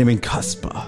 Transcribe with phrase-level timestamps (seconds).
[0.00, 0.86] Benjamin Kasper.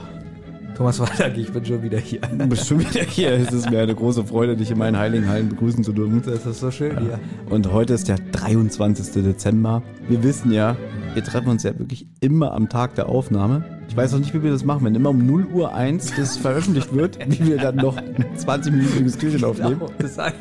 [0.75, 2.21] Thomas Waldag, ich bin schon wieder hier.
[2.21, 3.33] Du bist schon wieder hier.
[3.33, 6.23] Es ist mir eine große Freude, dich in meinen heiligen Hallen begrüßen zu dürfen.
[6.25, 7.21] Das ist so schön hier.
[7.51, 9.23] Und heute ist der 23.
[9.23, 9.83] Dezember.
[10.09, 10.79] Wir wissen ja,
[11.13, 13.83] wir treffen uns ja wirklich immer am Tag der Aufnahme.
[13.87, 16.39] Ich weiß auch nicht, wie wir das machen, wenn immer um 0 Uhr 1 das
[16.39, 17.99] veröffentlicht wird, wie wir dann noch
[18.37, 19.79] 20 Minuten Türchen aufnehmen.
[19.79, 20.33] Genau, das sag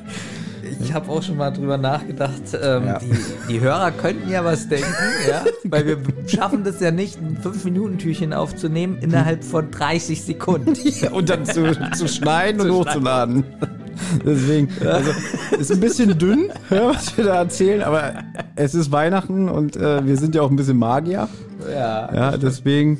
[0.81, 2.99] ich habe auch schon mal drüber nachgedacht, ähm, Ja.
[2.99, 3.11] die,
[3.49, 4.87] die Hörer könnten ja was denken,
[5.29, 5.97] ja, weil wir
[6.27, 10.73] schaffen das ja nicht, ein 5-Minuten-Türchen aufzunehmen innerhalb von 30 Sekunden.
[11.11, 13.43] Und dann zu, zu schneiden und Zu hochzuladen.
[14.25, 15.11] Deswegen, also,
[15.59, 18.13] ist ein bisschen dünn, ja, was wir da erzählen, aber
[18.55, 21.27] es ist Weihnachten und äh, wir sind ja auch ein bisschen Magier.
[21.71, 22.13] Ja.
[22.13, 22.99] Ja, deswegen,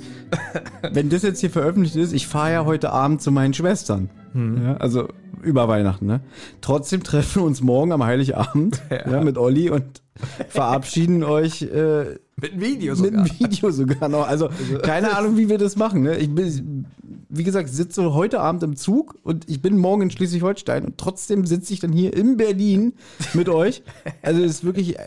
[0.92, 4.10] wenn das jetzt hier veröffentlicht ist, ich fahre ja heute Abend zu meinen Schwestern.
[4.34, 5.10] Ja, also
[5.44, 6.22] über Weihnachten, ne?
[6.62, 9.22] Trotzdem treffen wir uns morgen am Heiligabend ja.
[9.22, 10.02] mit Olli und
[10.50, 13.22] verabschieden euch äh, Mit einem Video mit sogar.
[13.22, 14.28] einem Video sogar noch.
[14.28, 14.50] Also
[14.84, 16.04] keine Ahnung, wie wir das machen.
[16.04, 16.18] Ne?
[16.18, 16.86] Ich bin,
[17.30, 21.46] wie gesagt, sitze heute Abend im Zug und ich bin morgen in Schleswig-Holstein und trotzdem
[21.46, 22.94] sitze ich dann hier in Berlin
[23.34, 23.84] mit euch.
[24.22, 24.98] Also es ist wirklich,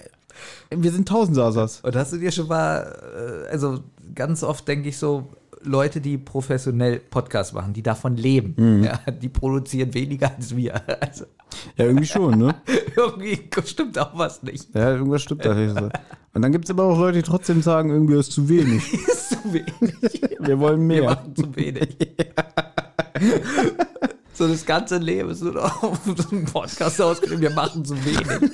[0.70, 1.80] wir sind Tausendsasas.
[1.82, 3.80] Und hast du dir schon mal, äh, also
[4.14, 5.28] ganz oft denke ich so,
[5.64, 8.84] Leute, die professionell Podcasts machen, die davon leben, Mhm.
[8.84, 10.80] ja, die produzieren weniger als wir.
[11.02, 11.24] Also
[11.76, 12.54] Ja, irgendwie schon, ne?
[12.96, 14.74] irgendwie stimmt auch was nicht.
[14.74, 15.52] Ja, irgendwas stimmt da.
[16.32, 18.92] Und dann gibt es aber auch Leute, die trotzdem sagen, irgendwie ist zu wenig.
[19.08, 20.22] ist zu wenig.
[20.40, 21.04] Wir wollen Wir mehr.
[21.10, 21.96] machen zu wenig.
[24.32, 27.94] So das ganze Leben ist nur noch auf so einem Podcast ausgeschrieben, wir machen zu
[28.04, 28.50] wenig.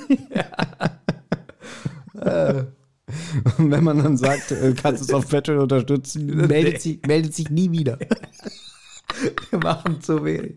[3.57, 7.33] Und wenn man dann sagt, äh, kannst du es auf Patreon unterstützen, meldet sich, meldet
[7.33, 7.97] sich nie wieder.
[9.49, 10.55] Wir machen zu wenig.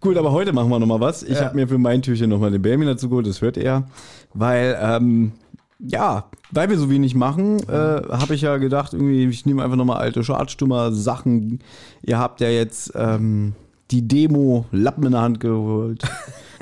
[0.00, 1.22] Gut, aber heute machen wir noch mal was.
[1.22, 1.46] Ich Ja.
[1.46, 3.86] habe mir für mein Türchen noch mal den Benjamin dazu geholt, das hört er.
[4.32, 5.32] Weil, ähm,
[5.78, 9.76] ja, weil wir so wenig machen, äh, habe ich ja gedacht, irgendwie, ich nehme einfach
[9.76, 11.58] noch mal alte Schadstümmer Sachen.
[12.02, 13.54] Ihr habt ja jetzt ähm,
[13.90, 16.02] die Demo Lappen in der Hand geholt.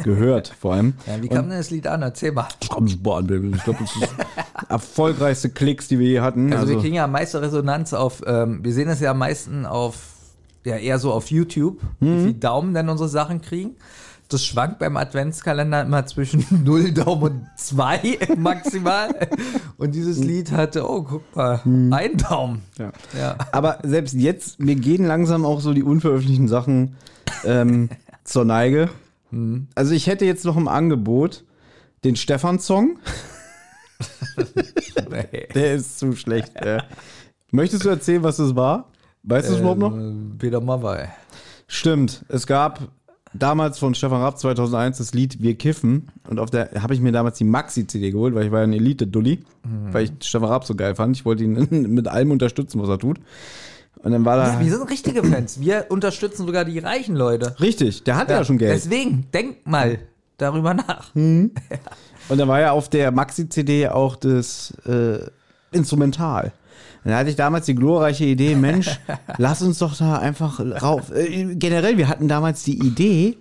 [0.03, 0.94] gehört, vor allem.
[1.06, 2.03] Ja, wie kam denn das Lied an?
[2.03, 2.49] Erzähl mal.
[2.61, 3.53] Das kommt super an, Baby.
[3.55, 4.15] Ich glaube, das ist
[4.69, 6.53] erfolgreichste Klicks, die wir je hatten.
[6.53, 9.67] Also, wir kriegen ja am meisten Resonanz auf, ähm, wir sehen das ja am meisten
[9.67, 9.97] auf,
[10.65, 13.77] ja eher so auf YouTube, wie viel Daumen denn unsere Sachen kriegen.
[14.31, 19.09] Das schwankt beim Adventskalender immer zwischen 0 Daumen und 2 maximal.
[19.78, 22.61] Und dieses Lied hatte, oh, guck mal, ein Daumen.
[22.78, 22.93] ja.
[23.19, 23.37] Ja.
[23.53, 26.97] Aber selbst jetzt, mir gehen langsam auch so die unveröffentlichten Sachen
[27.44, 27.89] ähm,
[28.25, 28.91] zur Neige.
[29.75, 31.44] Also ich hätte jetzt noch im Angebot
[32.05, 32.99] den Stefan-Song.
[35.55, 36.53] Der ist zu schlecht.
[36.65, 36.84] Ja.
[37.50, 38.91] Möchtest du erzählen, was das war?
[39.22, 39.93] Weißt du es überhaupt noch?
[39.93, 41.09] Ähm, Peter Mawai.
[41.67, 42.25] Stimmt.
[42.28, 42.81] Es gab
[43.34, 46.09] damals von Stefan Rapp 2001 das Lied Wir kiffen.
[46.28, 48.72] Und auf der habe ich mir damals die Maxi-CD geholt, weil ich war ja ein
[48.72, 49.44] Elite-Dulli.
[49.93, 51.17] Weil ich Stefan Rapp so geil fand.
[51.17, 53.19] Ich wollte ihn mit allem unterstützen, was er tut.
[54.03, 54.54] Und dann war da...
[54.54, 55.60] Ja, wir sind richtige Fans.
[55.60, 57.56] Wir unterstützen sogar die reichen Leute.
[57.60, 58.72] Richtig, der hat ja, schon Geld.
[58.72, 59.98] Deswegen, denk mal
[60.36, 61.14] darüber nach.
[61.14, 61.53] Und
[62.28, 65.19] da war ja auf der Maxi-CD auch das äh,
[65.72, 66.53] Instrumental.
[67.04, 69.00] Und da hatte ich damals die glorreiche Idee, Mensch,
[69.38, 71.10] lass uns doch da einfach rauf.
[71.10, 73.38] Äh, generell, wir hatten damals die Idee,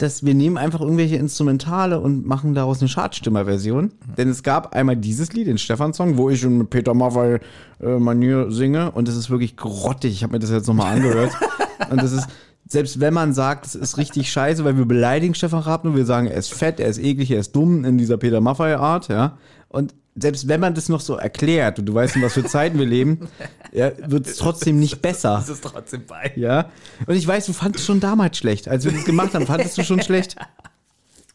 [0.00, 3.92] dass wir nehmen einfach irgendwelche Instrumentale und machen daraus eine Schadstümmer-Version.
[4.16, 7.38] Denn es gab einmal dieses Lied, den Stefan-Song, wo ich mit Peter Maffay
[7.80, 8.92] äh, singe.
[8.92, 10.12] Und das ist wirklich grottig.
[10.12, 11.32] Ich habe mir das jetzt nochmal angehört.
[11.90, 12.28] und das ist,
[12.66, 16.06] selbst wenn man sagt, es ist richtig scheiße, weil wir beleidigen Stefan Raab nur, wir
[16.06, 19.36] sagen, er ist fett, er ist eklig, er ist dumm in dieser Peter Maffay-Art, ja.
[19.68, 22.78] Und selbst wenn man das noch so erklärt und du weißt, in was für Zeiten
[22.78, 23.28] wir leben,
[23.72, 25.36] ja, wird es trotzdem nicht besser.
[25.36, 26.32] Das ist trotzdem bei.
[26.36, 26.70] Ja.
[27.06, 28.68] Und ich weiß, du fandest schon damals schlecht.
[28.68, 30.36] Als wir das gemacht haben, fandest du schon schlecht.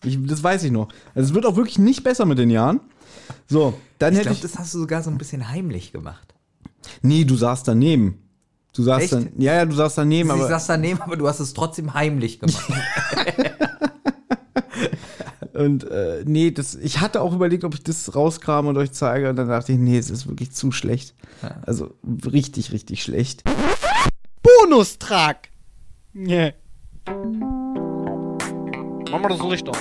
[0.03, 0.89] Ich, das weiß ich noch.
[1.15, 2.79] Also es wird auch wirklich nicht besser mit den Jahren.
[3.47, 4.51] So, dann Ich hätte glaube, ich.
[4.51, 6.35] das hast du sogar so ein bisschen heimlich gemacht.
[7.01, 8.21] nee, du saßt daneben.
[8.73, 9.13] Du saßt Echt?
[9.13, 9.29] dann.
[9.37, 10.47] Ja, ja, du saßt daneben, ich aber.
[10.49, 12.65] saß daneben, aber du hast es trotzdem heimlich gemacht.
[15.55, 19.29] Und äh, nee, das, ich hatte auch überlegt, ob ich das rauskram und euch zeige.
[19.29, 21.15] Und dann dachte ich, nee, es ist wirklich zu schlecht.
[21.65, 21.93] Also
[22.25, 23.43] richtig, richtig schlecht.
[24.43, 25.49] Bonustrag.
[26.13, 26.53] Nee.
[29.11, 29.77] Mach mal das Licht aus.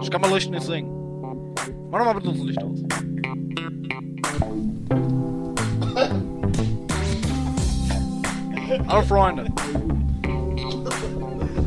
[0.00, 0.90] Ich kann mal Licht nicht singen.
[1.90, 2.78] Mach doch mal bitte das Licht aus.
[8.88, 9.44] Hallo Freunde.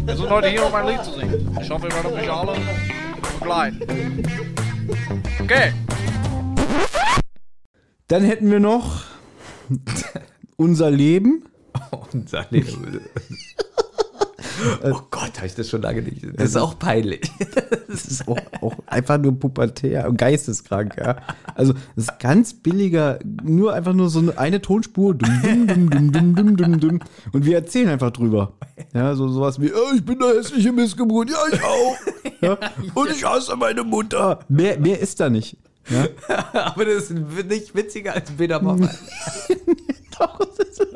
[0.06, 1.58] Wir sind heute hier, um ein Lied zu singen.
[1.62, 2.54] Ich hoffe, ihr werdet mich alle
[3.46, 4.24] begleiten.
[5.42, 5.74] Okay.
[8.08, 9.04] Dann hätten wir noch
[10.58, 11.46] unser Leben.
[12.14, 13.02] Unser Leben.
[14.84, 16.26] Oh Gott, habe ich das schon lange nicht.
[16.36, 17.22] Das ist auch peinlich.
[17.88, 21.16] Das ist auch, auch einfach nur pubertär und geisteskrank, ja.
[21.54, 25.14] Also, das ist ganz billiger, nur einfach nur so eine, Tonspur.
[25.16, 27.00] Dum, dum, dum, dum, dum, dum, dum, dum.
[27.32, 28.52] Und wir erzählen einfach drüber.
[28.94, 31.30] Ja, so sowas wie, oh, ich bin eine hässliche Missgeburt.
[31.30, 31.96] Ja, ich auch.
[32.42, 32.58] Ja,
[32.96, 34.40] und ich hasse meine Mutter.
[34.50, 35.56] Mehr, mehr ist da nicht.
[35.90, 36.08] Ja.
[36.54, 38.90] Aber das ist nicht witziger als Peter Maffay.
[40.20, 40.88] Doch, das ist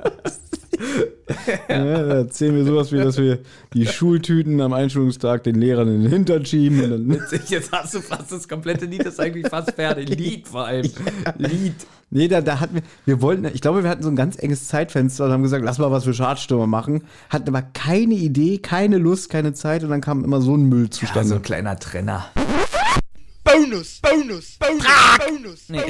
[1.69, 3.39] ja, da erzählen wir sowas wie, dass wir
[3.73, 6.81] die Schultüten am Einschulungstag den Lehrern in den Hintern schieben.
[6.81, 10.09] Und dann, Jetzt hast du fast das komplette Lied, das ist eigentlich fast fertig.
[10.17, 10.89] Lied vor allem.
[11.37, 11.75] Lied.
[12.09, 14.67] nee, da, da hatten wir, wir wollten, ich glaube, wir hatten so ein ganz enges
[14.67, 17.03] Zeitfenster und haben gesagt, lass mal was für Schadstürmer machen.
[17.29, 20.85] Hatten aber keine Idee, keine Lust, keine Zeit und dann kam immer so ein Müll
[20.85, 21.29] Ja, zustande.
[21.29, 22.25] so ein kleiner Trenner.
[23.43, 24.85] Bonus, Bonus, Bonus,
[25.27, 25.89] Bonus, Bonus.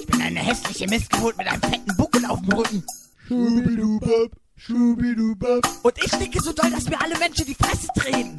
[0.00, 2.82] Ich bin eine hässliche Missgeburt mit einem fetten Buckel auf dem Rücken.
[3.30, 8.36] Schubidubab, schubidubab, Und ich stinke so doll, dass mir alle Menschen die Fresse drehen.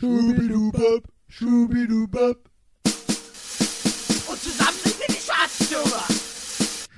[0.00, 2.36] schubidubab, schubidubab,
[2.84, 6.04] Und zusammen sind wir die Schadstürmer.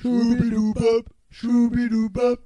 [0.00, 2.38] schubidubab, schubidubab.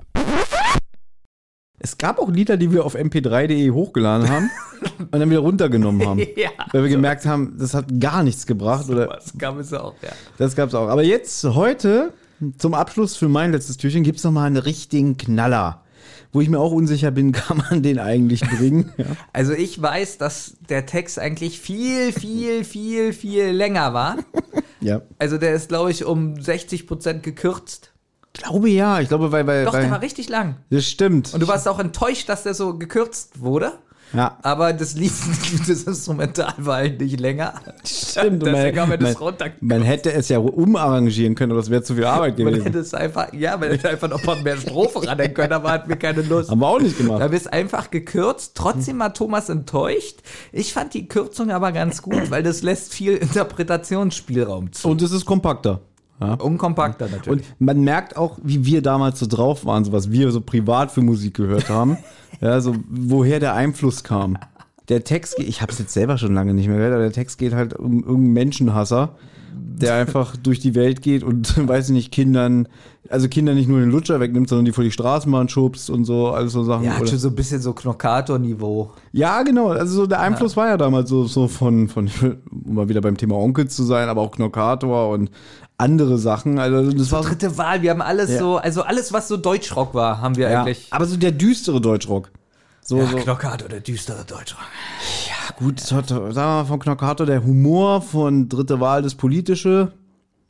[1.80, 4.50] Es gab auch Lieder, die wir auf mp3.de hochgeladen haben
[4.98, 6.20] und dann wieder runtergenommen haben.
[6.34, 8.88] Ja, weil wir gemerkt haben, das hat gar nichts gebracht.
[8.88, 10.12] Oder Was gab es auch, ja.
[10.38, 10.88] Das gab's auch.
[10.88, 12.14] Aber jetzt, heute,
[12.58, 15.82] zum Abschluss für mein letztes Türchen, gibt's noch mal einen richtigen Knaller.
[16.32, 18.92] Wo ich mir auch unsicher bin, kann man den eigentlich bringen?
[18.98, 19.06] Ja.
[19.32, 24.16] Also ich weiß, dass der Text eigentlich viel, viel, viel, viel länger war.
[24.80, 25.02] ja.
[25.18, 27.92] Also der ist, glaube ich, um 60 Prozent gekürzt.
[28.34, 29.00] Ich glaube ja.
[29.00, 30.56] Ich glaube, weil, weil, Doch, weil der war richtig lang.
[30.70, 31.32] das stimmt.
[31.32, 33.72] Und du warst auch enttäuscht, dass der so gekürzt wurde.
[34.12, 35.12] Ja, Aber das Lied,
[35.68, 37.54] das Instrumental war halt nicht länger.
[37.84, 38.42] stimmt.
[38.46, 41.94] Deswegen haben wir das man, man hätte es ja umarrangieren können, aber das wäre zu
[41.94, 42.64] viel Arbeit Man gewesen.
[42.64, 45.88] hätte es einfach, ja, man hätte einfach noch mal mehr Strophe ranhängen können, aber hatten
[45.88, 46.50] wir keine Lust.
[46.50, 47.30] Haben wir auch nicht Da gemacht.
[47.30, 48.52] bist einfach gekürzt.
[48.54, 50.20] Trotzdem war Thomas enttäuscht.
[50.52, 54.88] Ich fand die Kürzung aber ganz gut, weil das lässt viel Interpretationsspielraum zu.
[54.88, 55.80] Und es ist kompakter.
[56.20, 56.34] Ja.
[56.34, 57.44] Unkompakter natürlich.
[57.46, 60.90] Und man merkt auch, wie wir damals so drauf waren, so was wir so privat
[60.90, 61.96] für Musik gehört haben.
[62.40, 64.36] ja, so woher der Einfluss kam.
[64.88, 67.12] Der Text, geht- ich habe es jetzt selber schon lange nicht mehr gehört, aber der
[67.12, 69.10] Text geht halt um irgendeinen Menschenhasser,
[69.54, 72.66] der einfach durch die Welt geht und, weiß ich nicht, Kindern,
[73.10, 76.28] also Kindern nicht nur den Lutscher wegnimmt, sondern die vor die Straßenbahn schubst und so,
[76.30, 76.84] alles so Sachen.
[76.84, 78.90] ja, hat schon so ein bisschen so Knockator-Niveau.
[79.12, 79.68] ja, genau.
[79.68, 82.10] Also so der Einfluss war ja damals so, so von, von,
[82.66, 85.30] um mal wieder beim Thema Onkel zu sein, aber auch Knockator und
[85.78, 86.58] andere Sachen.
[86.58, 88.38] Also das war so Dritte Wahl, wir haben alles Ja.
[88.38, 90.88] so, also alles, was so Deutschrock war, haben wir Ja, eigentlich.
[90.90, 92.30] aber so der düstere Deutschrock.
[92.82, 93.16] So, Ja, so.
[93.18, 94.60] Knockator, der düstere Deutschrock.
[95.56, 99.92] Gut, so, sagen wir mal von Knockator der Humor, von dritte Wahl das Politische.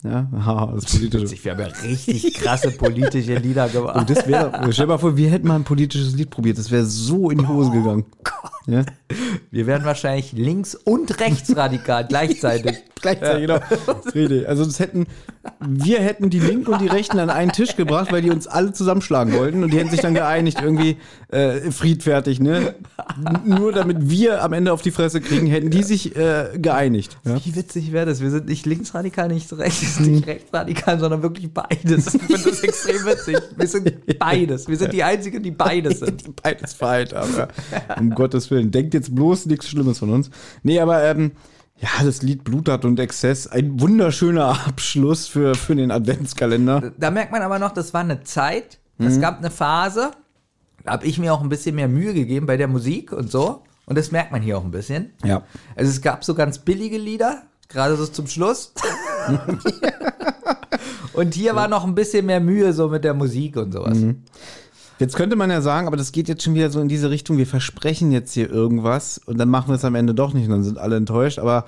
[0.04, 1.44] Ja, haha, das Politische.
[1.44, 3.96] Wir haben ja richtig krasse politische Lieder gemacht.
[3.96, 6.56] Und das wäre, stell dir mal vor, wir hätten mal ein politisches Lied probiert.
[6.58, 8.04] Das wäre so in die Hose gegangen.
[8.69, 8.85] Ja?
[9.50, 12.76] Wir werden wahrscheinlich links- und rechtsradikal gleichzeitig.
[13.00, 13.61] Gleichzeitig, genau.
[14.15, 14.49] Richtig.
[14.49, 15.06] Also das hätten,
[15.61, 18.73] wir hätten die Linken und die Rechten an einen Tisch gebracht, weil die uns alle
[18.73, 20.97] zusammenschlagen wollten und die hätten sich dann geeinigt, irgendwie
[21.29, 22.75] äh, friedfertig, ne?
[23.44, 27.17] Nur damit wir am Ende auf die Fresse kriegen, hätten die sich äh, geeinigt.
[27.25, 27.37] Ja?
[27.43, 28.21] Wie witzig wäre das?
[28.21, 32.14] Wir sind nicht linksradikal, nicht rechts, nicht rechtsradikal, sondern wirklich beides.
[32.14, 33.37] Ich finde das extrem witzig.
[33.56, 34.69] Wir sind beides.
[34.69, 36.26] Wir sind die Einzigen, die beides sind.
[36.26, 37.33] die beides vereint haben.
[37.37, 37.49] Ja.
[37.99, 38.58] Um Gottes Willen.
[38.65, 40.31] Denkt jetzt bloß nichts Schlimmes von uns.
[40.62, 41.33] Nee, aber ähm,
[41.81, 46.93] ja, das Lied Bluttat und Exzess, ein wunderschöner Abschluss für, für den Adventskalender.
[46.99, 50.11] Da merkt man aber noch, das war eine Zeit, es gab eine Phase,
[50.83, 53.62] da habe ich mir auch ein bisschen mehr Mühe gegeben bei der Musik und so.
[53.87, 55.12] Und das merkt man hier auch ein bisschen.
[55.25, 55.45] Ja.
[55.77, 58.75] Also es gab so ganz billige Lieder, gerade so zum Schluss.
[61.15, 63.99] und hier war noch ein bisschen mehr Mühe so mit der Musik und sowas.
[64.99, 67.38] Jetzt könnte man ja sagen, aber das geht jetzt schon wieder so in diese Richtung,
[67.38, 70.50] wir versprechen jetzt hier irgendwas und dann machen wir es am Ende doch nicht und
[70.50, 71.38] dann sind alle enttäuscht.
[71.38, 71.67] Aber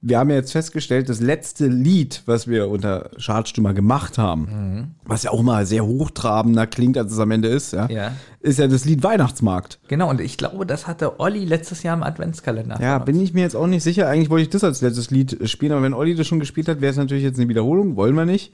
[0.00, 5.24] wir haben ja jetzt festgestellt, das letzte Lied, was wir unter Schadstümmer gemacht haben, was
[5.24, 8.12] ja auch mal sehr hochtrabender klingt, als es am Ende ist, ja, Ja.
[8.38, 9.80] ist ja das Lied Weihnachtsmarkt.
[9.88, 12.80] Genau, und ich glaube, das hatte Olli letztes Jahr im Adventskalender.
[12.80, 14.06] Ja, bin ich mir jetzt auch nicht sicher.
[14.08, 16.80] Eigentlich wollte ich das als letztes Lied spielen, aber wenn Olli das schon gespielt hat,
[16.80, 18.52] wäre es natürlich jetzt eine Wiederholung, wollen wir nicht.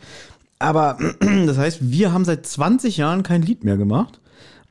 [0.64, 0.98] Aber
[1.46, 4.20] das heißt, wir haben seit 20 Jahren kein Lied mehr gemacht.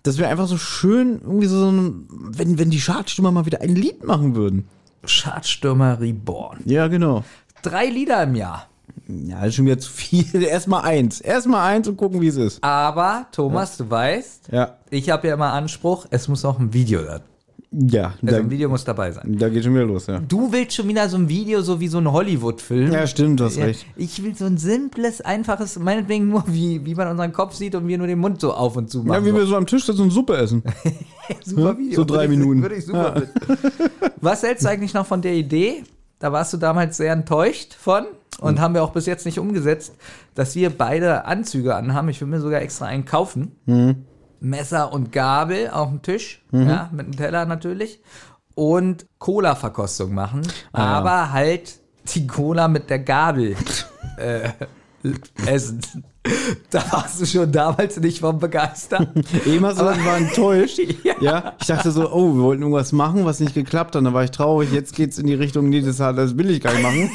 [0.02, 3.76] Das wäre einfach so schön, irgendwie so, ein, wenn, wenn die Schadstürmer mal wieder ein
[3.76, 4.68] Lied machen würden.
[5.06, 6.60] Schadstürmer Reborn.
[6.66, 7.24] Ja, genau.
[7.62, 8.68] Drei Lieder im Jahr.
[9.08, 10.44] Ja, das ist schon wieder zu viel.
[10.44, 11.22] Erstmal eins.
[11.22, 12.64] Erstmal eins und gucken, wie es ist.
[12.64, 14.78] Aber, Thomas, du weißt, Ja.
[14.90, 17.22] ich habe ja immer Anspruch, es muss auch ein Video da
[17.76, 19.36] Ja, Also da, ein Video muss dabei sein.
[19.40, 20.20] da geht schon wieder los, ja.
[20.20, 22.92] Du willst schon wieder so ein Video, so wie so ein Hollywood-Film.
[22.92, 23.86] Ja, stimmt, du hast Ja, recht.
[23.96, 27.88] Ich will so ein simples, einfaches, meinetwegen nur, wie, wie man unseren Kopf sieht und
[27.88, 29.26] wir nur den Mund so auf und zu Ja, machen.
[29.26, 30.62] wie wir so am Tisch sitzen und Suppe essen.
[31.44, 31.96] super Video.
[31.96, 32.62] so drei Würde ich- Minuten.
[32.62, 33.58] Würde ich super finden.
[34.22, 35.84] Was hältst du eigentlich noch von der Idee?
[36.20, 38.06] Da warst du damals sehr enttäuscht von
[38.40, 39.94] und haben wir auch bis jetzt nicht umgesetzt,
[40.36, 42.08] dass wir beide Anzüge anhaben.
[42.10, 43.52] Ich will mir sogar extra einen kaufen.
[44.44, 48.02] Messer und Gabel auf dem Tisch, ja, mit einem Teller natürlich.
[48.56, 50.42] Und Cola-Verkostung machen,
[50.74, 51.80] aber halt
[52.14, 53.56] die Cola mit der Gabel
[54.18, 54.50] äh,
[55.46, 55.82] essen.
[56.70, 59.10] Da warst du schon damals nicht von begeistert.
[59.14, 59.22] Du
[59.62, 60.80] gesagt, ich war enttäuscht.
[61.04, 61.14] Ja.
[61.20, 61.54] ja.
[61.60, 64.06] Ich dachte so, oh, wir wollten irgendwas machen, was nicht geklappt hat.
[64.06, 64.72] Dann war ich traurig.
[64.72, 67.12] Jetzt geht's in die Richtung, nee, das, das will ich gar nicht machen.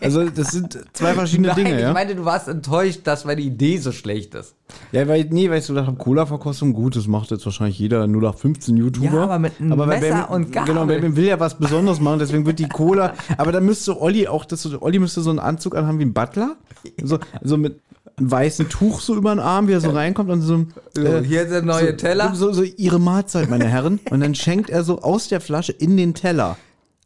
[0.00, 1.92] Also, das sind zwei verschiedene Nein, Dinge, ich ja.
[1.92, 4.54] meine, du warst enttäuscht, dass meine Idee so schlecht ist.
[4.92, 8.04] Ja, weil, nee, weil ich so gedacht habe, Cola-Verkostung, gut, das macht jetzt wahrscheinlich jeder
[8.04, 9.06] 0815 YouTuber.
[9.14, 10.74] Ja, aber mit einem wer- Messer und Gabel.
[10.74, 14.26] Genau, wer will ja was Besonderes machen, deswegen wird die Cola, aber da müsste Olli
[14.26, 16.56] auch, das, Olli müsste so einen Anzug anhaben wie ein Butler.
[17.02, 17.80] So, so mit
[18.18, 21.50] weißen Tuch so über den Arm, wie er so reinkommt und so, So, hier ist
[21.50, 22.34] der neue so, Teller.
[22.34, 23.98] So, so ihre Mahlzeit, meine Herren.
[24.10, 26.56] Und dann schenkt er so aus der Flasche in den Teller.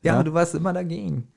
[0.02, 0.22] Ja, Ja.
[0.22, 1.28] du warst immer dagegen.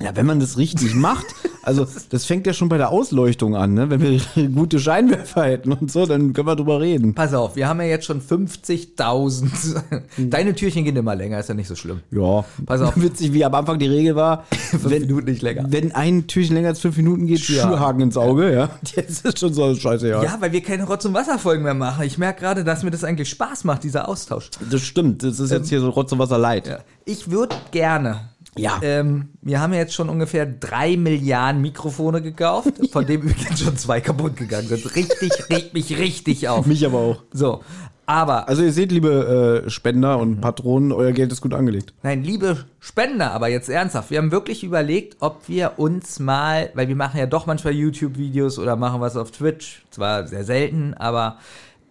[0.00, 1.26] Ja, wenn man das richtig macht,
[1.62, 3.90] also das fängt ja schon bei der Ausleuchtung an, ne?
[3.90, 7.14] Wenn wir gute Scheinwerfer hätten und so, dann können wir drüber reden.
[7.14, 9.82] Pass auf, wir haben ja jetzt schon 50.000.
[10.18, 12.00] Deine Türchen gehen immer länger, ist ja nicht so schlimm.
[12.10, 12.92] Ja, Pass auf.
[13.00, 15.64] Witzig, wie am Anfang die Regel war, wenn, Minuten nicht länger.
[15.68, 17.70] wenn ein Türchen länger als fünf Minuten geht, Schürhaken.
[17.70, 18.70] Schürhaken ins Auge, ja.
[18.94, 20.22] Jetzt ist schon so scheiße, ja.
[20.22, 22.04] Ja, weil wir keine Rotz- und Wasserfolgen mehr machen.
[22.04, 24.50] Ich merke gerade, dass mir das eigentlich Spaß macht, dieser Austausch.
[24.70, 26.66] Das stimmt, das ist jetzt hier so Rotz und Wasser leid.
[26.66, 26.78] Ja.
[27.04, 28.31] Ich würde gerne.
[28.56, 28.80] Ja.
[28.82, 34.00] Ähm, wir haben jetzt schon ungefähr drei Milliarden Mikrofone gekauft, von dem übrigens schon zwei
[34.00, 34.94] kaputt gegangen sind.
[34.94, 36.66] Richtig, regt mich richtig auf.
[36.66, 37.22] Mich aber auch.
[37.32, 37.62] So,
[38.04, 41.94] aber Also ihr seht, liebe äh, Spender und Patronen, euer Geld ist gut angelegt.
[42.02, 44.10] Nein, liebe Spender, aber jetzt ernsthaft.
[44.10, 48.58] Wir haben wirklich überlegt, ob wir uns mal, weil wir machen ja doch manchmal YouTube-Videos
[48.58, 49.82] oder machen was auf Twitch.
[49.90, 51.38] Zwar sehr selten, aber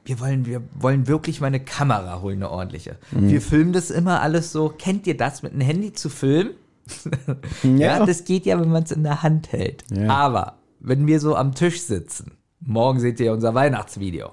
[0.04, 2.98] wir wollen, wir wollen wirklich mal eine Kamera holen, eine ordentliche.
[3.12, 4.70] Wir filmen das immer alles so.
[4.70, 6.52] Kennt ihr das, mit einem Handy zu filmen?
[7.64, 7.70] ja.
[7.70, 8.06] Ja.
[8.06, 9.84] das geht ja, wenn man es in der Hand hält.
[9.92, 10.10] Ja.
[10.10, 14.32] Aber wenn wir so am Tisch sitzen, morgen seht ihr unser Weihnachtsvideo.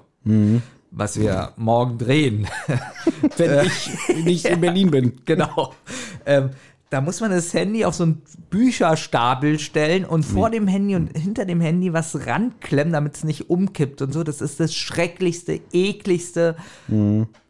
[0.91, 2.47] Was wir morgen drehen.
[3.37, 5.13] Wenn ich nicht in Berlin bin.
[5.25, 5.73] Genau.
[6.25, 6.49] Ähm,
[6.89, 11.15] da muss man das Handy auf so einen Bücherstapel stellen und vor dem Handy und
[11.15, 14.23] hinter dem Handy was ranklemmen, damit es nicht umkippt und so.
[14.23, 16.55] Das ist das schrecklichste, ekligste,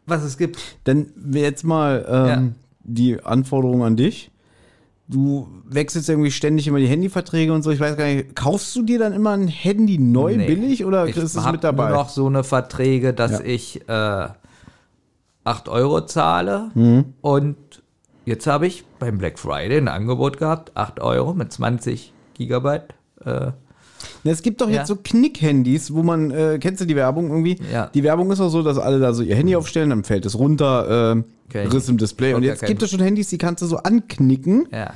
[0.06, 0.58] was es gibt.
[0.84, 2.42] Dann jetzt mal ähm, Ja.
[2.84, 4.30] die Anforderung an dich.
[5.08, 7.70] Du wechselst irgendwie ständig immer die Handyverträge und so.
[7.70, 10.46] Ich weiß gar nicht, kaufst du dir dann immer ein Handy neu Nee.
[10.46, 11.88] billig oder Ich ist es mit dabei?
[11.88, 13.40] nur noch so eine Verträge, dass Ja.
[13.40, 14.28] ich äh,
[15.44, 17.14] 8 Euro zahle Mhm.
[17.22, 17.56] und
[18.24, 22.94] jetzt habe ich beim Black Friday ein Angebot gehabt, 8 Euro mit 20 Gigabyte.
[23.24, 23.52] Äh,
[24.24, 24.76] es gibt doch Ja.
[24.78, 27.58] jetzt so Knick-Handys, wo man, äh, kennst du die Werbung irgendwie?
[27.72, 27.90] Ja.
[27.92, 30.38] Die Werbung ist auch so, dass alle da so ihr Handy aufstellen, dann fällt es
[30.38, 31.14] runter,
[31.52, 32.34] äh, Riss im Display.
[32.34, 34.92] Und jetzt gibt es schon Handys, die kannst du so anknicken, ja.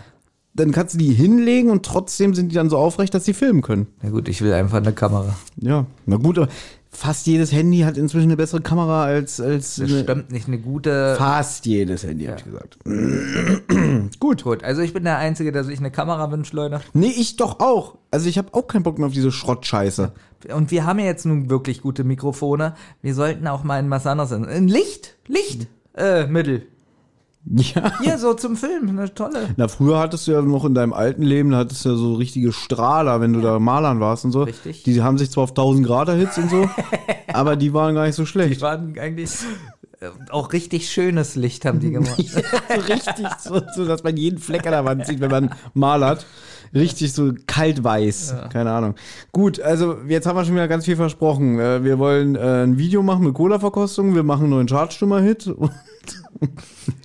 [0.54, 3.60] dann kannst du die hinlegen und trotzdem sind die dann so aufrecht, dass sie filmen
[3.60, 3.88] können.
[4.02, 5.34] Na gut, ich will einfach eine Kamera.
[5.60, 6.48] Ja, na gut, aber
[6.96, 11.14] fast jedes Handy hat inzwischen eine bessere Kamera als, als Das stimmt nicht eine gute.
[11.16, 12.78] fast jedes Handy, hab ich gesagt.
[14.20, 14.44] Gut.
[14.44, 16.80] Gut, also ich bin der Einzige, der sich eine Kamera wünscht, Leute.
[16.92, 17.96] Nee, ich doch auch.
[18.10, 20.12] Also ich habe auch keinen Bock mehr auf diese Schrottscheiße.
[20.54, 22.74] Und wir haben ja jetzt nun wirklich gute Mikrofone.
[23.02, 24.30] Wir sollten auch mal in was anderes.
[24.30, 24.44] sein.
[24.44, 26.66] Ein Licht, Licht, äh, Mittel.
[27.74, 27.92] Ja.
[28.00, 29.48] Hier, so zum Film, eine tolle.
[29.58, 32.14] Na, früher hattest du ja noch in deinem alten Leben, da hattest du ja so
[32.14, 34.44] richtige Strahler, wenn du da Malern warst und so.
[34.44, 34.82] Richtig.
[34.84, 36.68] Die haben sich zwar auf 1000 Grad erhitzt und so,
[37.34, 38.62] aber die waren gar nicht so Die schlecht.
[38.62, 39.30] waren eigentlich
[40.00, 42.16] äh, auch richtig schönes Licht haben die gemacht.
[42.16, 42.38] so
[42.92, 46.24] richtig, so, so, dass man jeden Fleck an der Wand sieht, wenn man malert.
[46.74, 48.94] Richtig so kaltweiß, keine Ahnung.
[49.32, 51.60] Gut, also jetzt haben wir schon wieder ganz viel versprochen.
[51.60, 55.54] Äh, Wir wollen äh, ein Video machen mit Cola-Verkostung, wir machen einen neuen Chartstimmer-Hit.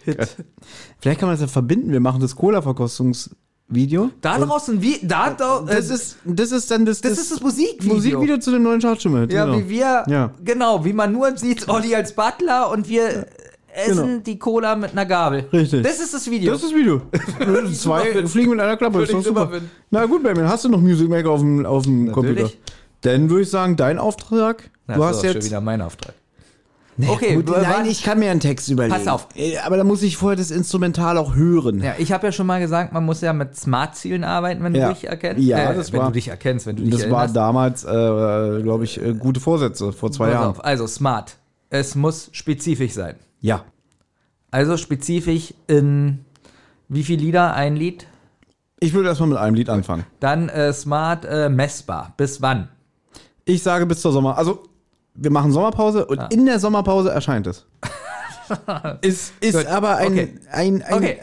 [0.99, 4.09] Vielleicht kann man das ja verbinden, wir machen das Cola-Verkostungsvideo.
[4.21, 7.41] Da draußen, wie, da, da äh, Das ist, das ist dann das, das ist das
[7.41, 7.95] Musikvideo.
[7.95, 9.33] Musikvideo zu dem neuen Chartstimmer-Hit.
[9.33, 9.57] Ja, genau.
[9.59, 10.31] wie wir, Ja.
[10.43, 13.27] genau, wie man nur sieht, Olli als Butler und wir
[13.73, 14.19] essen Genau.
[14.19, 15.45] die Cola mit einer Gabel.
[15.53, 15.83] Richtig.
[15.83, 16.53] Das ist das Video.
[16.53, 17.01] Das ist das Video.
[17.73, 18.27] Zwei.
[18.27, 18.99] Fliegen mit einer Klappe.
[18.99, 19.69] Würde ich super finden.
[19.91, 22.49] Na gut, Benjamin, hast du noch Music Maker auf dem, auf dem Computer?
[23.01, 24.69] Dann würde ich sagen, dein Auftrag.
[24.87, 25.45] Na, du hast schon jetzt.
[25.45, 26.15] wieder mein Auftrag.
[27.01, 28.93] Nee, Okay, gut, nein, ich kann mir einen Text überlegen.
[28.93, 29.29] Pass auf.
[29.33, 31.81] Äh, Aber da muss ich vorher das Instrumental auch hören.
[31.81, 34.89] Ja, ich habe ja schon mal gesagt, man muss ja mit Smart-Zielen arbeiten, wenn Ja.
[34.89, 35.41] du dich erkennst.
[35.41, 37.35] Ja, äh, das wenn war- du dich erkennst, wenn du dich das war erinnerst.
[37.37, 40.47] damals, äh, glaube ich, äh, gute Vorsätze vor zwei Pass Jahren.
[40.49, 41.37] auf, also Smart.
[41.69, 43.15] Es muss spezifisch sein.
[43.39, 43.63] Ja.
[44.51, 46.25] Also spezifisch in
[46.89, 47.53] wie viel Lieder?
[47.53, 48.07] Ein Lied?
[48.81, 50.05] Ich würde erstmal mit einem Lied anfangen.
[50.19, 52.13] Dann äh, smart äh, messbar.
[52.17, 52.67] Bis wann?
[53.45, 54.37] Ich sage bis zur Sommer.
[54.37, 54.63] Also,
[55.21, 57.65] wir machen Sommerpause und in der Sommerpause erscheint es.
[59.01, 59.65] ist ist Gut.
[59.67, 60.33] aber ein, Okay.
[60.51, 61.19] ein, ein Okay.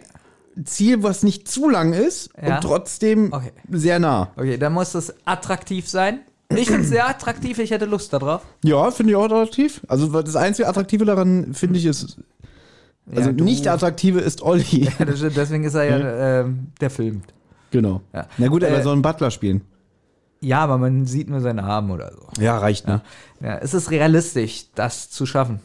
[0.65, 2.57] Ziel, was nicht zu lang ist Ja.
[2.57, 3.53] und trotzdem Okay.
[3.71, 4.31] sehr nah.
[4.37, 6.21] Okay, dann muss es attraktiv sein.
[6.55, 8.43] Ich finde es sehr attraktiv, ich hätte Lust darauf.
[8.65, 9.81] Ja, finde ich auch attraktiv.
[9.89, 12.19] Also das einzige Attraktive daran, finde ich, ist.
[13.15, 14.89] Also Ja, nicht attraktive ist Olli.
[14.99, 17.35] Ja, das Deswegen ist er ja, ähm, der filmt.
[17.71, 18.01] genau.
[18.15, 18.27] Ja.
[18.39, 19.63] Na gut, aber Äh, soll einen Butler spielen.
[20.41, 22.29] Ja, aber man sieht nur seine Arme oder so.
[22.41, 23.03] Ja, reicht, ne?
[23.41, 25.61] Ja, es ist realistisch, das zu schaffen.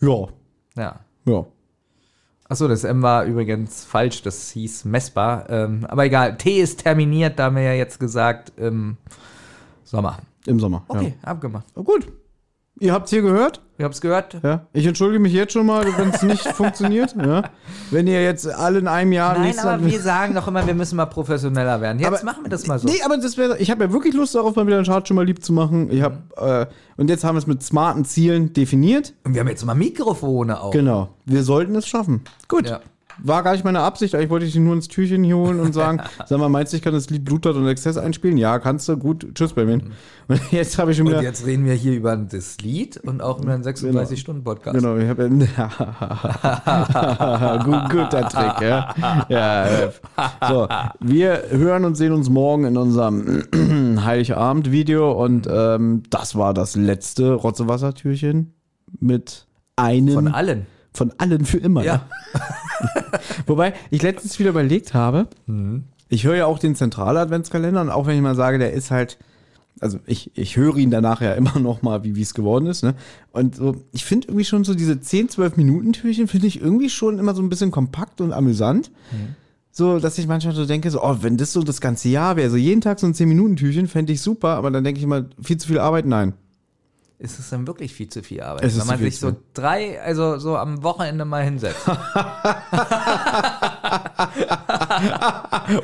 [0.00, 0.28] Ja.
[0.76, 1.00] Ja.
[1.24, 1.46] Ja.
[2.46, 5.48] Achso, das M war übrigens falsch, das hieß messbar.
[5.48, 8.98] Ähm, aber egal, T ist terminiert, da haben wir ja jetzt gesagt im
[9.82, 10.18] Sommer.
[10.46, 10.84] Im Sommer.
[10.88, 11.66] Okay, abgemacht.
[11.74, 11.82] Ja.
[11.82, 12.08] Gut.
[12.80, 13.60] Ihr habt's hier gehört?
[13.78, 14.36] Ihr habt's gehört?
[14.42, 14.66] Ja.
[14.72, 17.14] Ich entschuldige mich jetzt schon mal, wenn es nicht funktioniert.
[17.16, 17.42] Ja.
[17.92, 20.96] Wenn ihr jetzt alle in einem Jahr Nein, aber wir sagen doch immer, wir müssen
[20.96, 21.98] mal professioneller werden.
[22.00, 22.88] Jetzt Aber- machen wir das mal so.
[22.88, 23.58] Nee, aber das wäre.
[23.58, 25.88] Ich habe ja wirklich Lust darauf, mal wieder einen Chart schon mal lieb zu machen.
[25.92, 26.66] Ich habe äh,
[26.96, 29.14] und jetzt haben wir es mit smarten Zielen definiert.
[29.24, 30.70] Und wir haben jetzt mal Mikrofone auch.
[30.72, 31.10] Genau.
[31.26, 32.22] Wir sollten es schaffen.
[32.48, 32.68] Gut.
[32.68, 32.80] Ja.
[33.22, 35.72] War gar nicht meine Absicht, eigentlich wollte ich dich nur ins Türchen hier holen und
[35.72, 38.36] sagen, sag mal, meinst du, ich kann das Lied Bluttat und Exzess einspielen?
[38.38, 38.96] Ja, kannst du.
[38.96, 39.92] Gut, tschüss, Benjamin.
[40.26, 41.22] Und jetzt habe ich schon Und wieder.
[41.22, 44.76] jetzt reden wir hier über das Lied und auch über einen 36-Stunden-Podcast.
[44.76, 45.28] Genau, ich habe
[47.64, 48.94] Gut, guter Trick, ja.
[49.28, 49.66] ja.
[50.48, 50.68] So,
[51.00, 53.44] wir hören und sehen uns morgen in unserem
[54.04, 58.54] Heiligabend-Video und ähm, das war das letzte Rotzewassertürchen
[59.00, 60.66] mit einem Von allen.
[60.92, 61.82] von allen für immer.
[61.84, 61.94] Ja.
[61.94, 62.00] ne?
[63.46, 65.28] Wobei ich letztens wieder überlegt habe,
[66.08, 69.18] ich höre ja auch den Zentrale-Adventskalender und auch wenn ich mal sage, der ist halt,
[69.80, 72.82] also ich, ich höre ihn danach ja immer noch mal, wie wie es geworden ist.
[72.84, 72.94] Ne?
[73.32, 76.88] Und so, ich finde irgendwie schon so diese 10, 12 Minuten Türchen finde ich irgendwie
[76.88, 78.90] schon immer so ein bisschen kompakt und amüsant.
[79.76, 82.48] So, dass ich manchmal so denke, so, oh, wenn das so das ganze Jahr wäre,
[82.48, 85.56] so jeden Tag so ein 10-Minuten-Türchen, fände ich super, aber dann denke ich immer, viel
[85.56, 86.34] zu viel Arbeit, nein.
[87.24, 88.64] Ist es dann wirklich viel zu viel Arbeit?
[88.64, 91.88] Es Wenn man sich so drei, also so am Wochenende mal hinsetzt.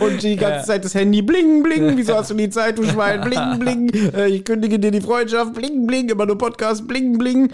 [0.00, 1.96] Und die ganze Zeit das Handy bling, bling.
[1.96, 3.20] Wieso hast du die Zeit, du Schwein?
[3.24, 3.88] Bling, bling.
[4.12, 5.55] Äh, Ich kündige dir die Freundschaft.
[5.55, 6.11] Bling, bling.
[6.11, 6.87] Immer nur Podcast.
[6.87, 7.50] Bling, bling.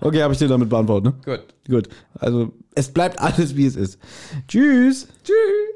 [0.00, 1.14] Okay, habe ich dir damit beantwortet, ne?
[1.24, 1.42] Gut.
[1.68, 1.88] Gut.
[2.20, 3.98] Also, es bleibt alles, wie es ist.
[4.46, 5.08] Tschüss.
[5.24, 5.75] Tschüss.